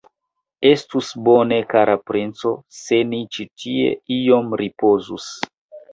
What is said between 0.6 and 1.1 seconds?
Estus